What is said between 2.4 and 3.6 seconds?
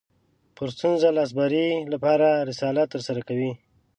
رسالت ترسره کوي